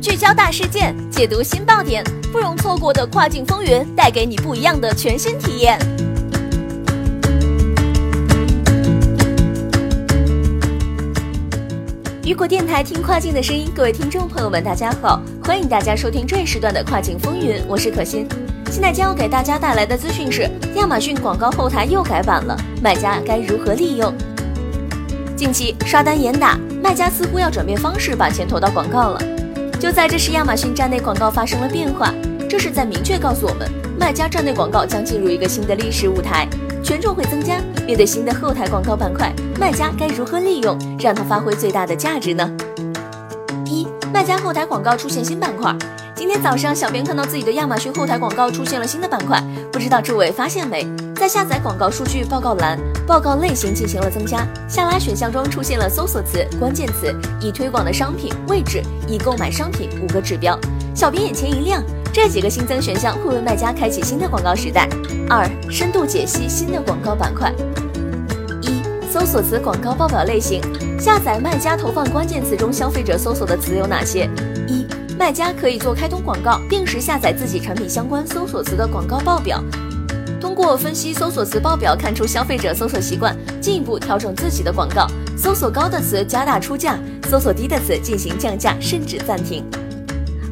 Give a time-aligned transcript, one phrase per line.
[0.00, 5.78] 聚焦大事件，解读新爆点，不容错过的跨境风云，带给你不一样的全新体验。
[12.24, 18.26] 雨果电台听跨境的声音，各位听众朋友们，大家好，欢迎大家收听这一时段的跨境风云，我是可心。
[18.70, 24.14] 现在将要给大家带来的资讯是，亚马逊广告后台又改版了，卖家该如何利用？
[25.42, 29.20] 近期刷单严打，卖家似乎要转变方式，把钱投到广告了。
[29.80, 32.14] 就在这时，亚马逊站内广告发生了变化，
[32.48, 33.68] 这是在明确告诉我们，
[33.98, 36.46] 卖家站内广告将进入一个新的历史舞台。
[36.80, 37.56] 权重会增加。
[37.84, 42.48] 面对新的后台广告板块，卖家该如何利用，让它发挥最大的价值呢？
[43.66, 45.74] 一、卖家后台广告出现新板块。
[46.14, 50.86] 今天早上，小编看到自己的亚马逊后台广告出现了新的板块，不知道诸位发现没？
[51.16, 60.58] 在下载广告数据报告栏，报告类型进行了增加，下拉选项中出现了搜索词、关键词、已推广的商品、位置、已购买商品五个指标。
[60.94, 61.82] 小编眼前一亮。
[62.14, 64.86] 这几个新增选项会为卖家开启新的广告时代。
[65.30, 67.50] 二、深度解析新的广告板块。
[68.60, 70.60] 一、搜索词广告报表类型。
[71.00, 74.28] 下载卖家投放关键词中消费者搜索的词有哪些？
[74.68, 74.86] 一、
[75.18, 79.64] 卖家可以做开通广告，定时下载自己产品相关搜索词的广告报表，
[80.42, 85.06] 通过分析搜索词报表看出消费者搜索习惯，进一步调整自己的广告。
[85.38, 89.64] 搜索高的词加大出价，搜索低的词进行降价甚至暂停。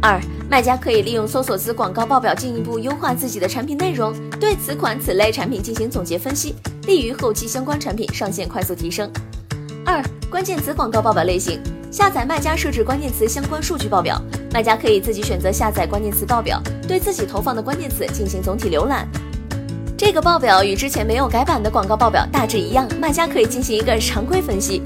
[0.00, 0.18] 二。
[0.48, 6.54] 卖家可以利用搜索词广告报表进一步优化自己的产品内容，对此款此类产品进行总结分析，
[6.86, 9.10] 利于后期相关产品上线快速提升。
[9.84, 11.60] 二、关键词广告报表类型，
[11.90, 14.20] 下载卖家设置关键词相关数据报表，
[14.52, 19.08] 卖家可以自己选择下载关键词报表，对自己投放的关键词进行总体浏览。
[20.06, 24.82] 这个报表与之前没有改版的广告报表大致一样，卖家可以进行一个常规分析。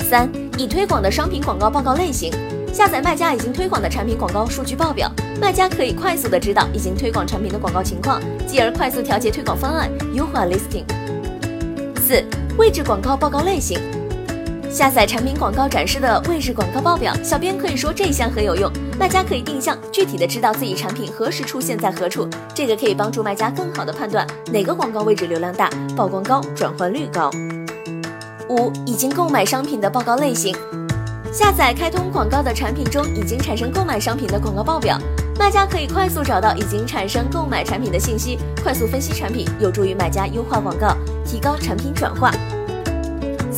[0.00, 2.30] 三、已推广的商品广告报告类型。
[2.70, 10.84] 下载卖家已经推广的产品广告数据报表，卖家可以快速的知道已经推广产品的广告情况，继而快速调节推广方案，优化 listing。
[11.98, 12.22] 四、
[12.58, 13.80] 位置广告报告类型，
[14.70, 27.30] 下载产品广告展示的位置广告报表，小编可以说这一项很有用，卖家可以定向具体的知道自己产品何时出现在何处，这个可以帮助卖家更好的判断哪个广告位置流量大、曝光高、转换率高。
[28.48, 30.54] 五、已经购买商品的报告类型。
[31.32, 34.98] 下载开通广告的产品中已经产生购买商品的广告报表，
[35.38, 42.32] 卖家可以快速找到已经产生购买产品的信息，快速分析产品，有助于卖家优化广告，提高产品转化。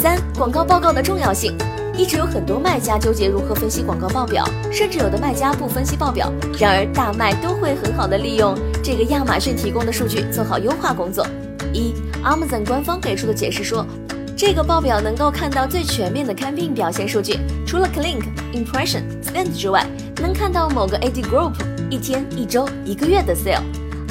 [0.01, 1.55] 三、广告报告的重要性，
[1.95, 11.27] 一直有很多卖家纠结如何分析广告报表，甚至有的卖家不分析报表，然而大卖都会很好的利用这个亚马逊提供的数据做好优化工作。
[11.75, 11.93] 一
[12.25, 13.87] ，Amazon 官方给出的解释说。
[14.35, 18.23] 这个报表能够看到最全面的 campaign 表现数据，除了 click、
[18.55, 19.87] impression、spend 之外，
[20.17, 21.53] 能看到某个 ad group
[21.91, 23.61] 一天、一周、一个月的 sale。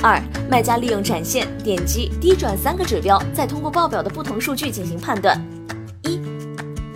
[0.04, 5.36] 二、卖家利用展现、点击、低转三个指标，再通过报表的不同数据进行判断。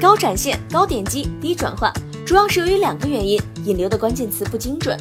[0.03, 1.89] 高展现、高点击、低转化，
[2.25, 4.99] 主要是由于两个原因：引流的关键词不精准，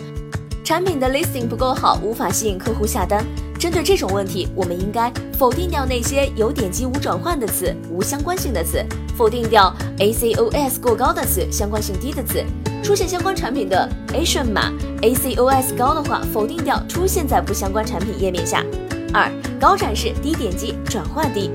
[0.63, 3.27] 产品的 listing 不够好，无法吸引客户下单。
[3.59, 8.81] 针对这种问题，我们应该否定掉那些有点击无转换的词、无相关性的词，
[9.19, 12.45] 否定掉 ACOS 过高的词、相关性低的词。
[12.81, 14.71] 出现相关产品的 Asian 码
[15.01, 18.65] ACOS 高的话，否定掉出现在不相关产品页面下。
[19.13, 19.29] 二、
[19.61, 21.51] 高展示低点击转化低，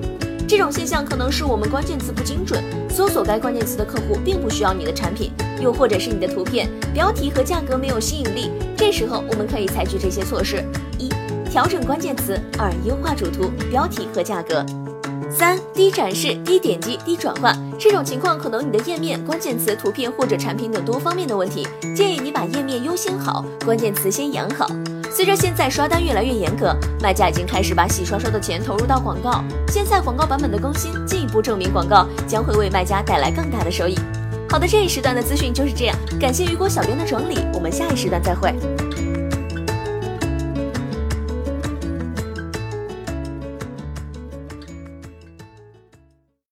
[0.48, 5.30] 这种现象可能是我们关键词不精准，搜索该关键词的客户并不需要你的产品，
[5.62, 8.50] 又或者是你的图片、标题和价格没有吸引力。
[8.78, 10.64] 这时候我们可以采取这些措施：
[10.98, 11.10] 一。
[11.50, 14.66] 调整关键词，二优化主图、标题和价格，
[15.30, 17.54] 三低展示、低点击、低转化。
[17.78, 21.68] 这种情况可能你的页面、关键词、图片或者产品等多方面的问题。
[21.96, 24.68] 建议你把页面优先好，关键词先养好。
[25.12, 29.44] 随着现在刷单越来越严格，卖家已经开始把洗刷刷的钱投入到广告。
[29.70, 33.98] 现在广告版本的更新，进一步证明广告将会为卖家带来更大的收益。
[34.50, 38.54] 好的，这一时段的资讯就是这样，感谢雨果小编的整理，我们下一时段再会。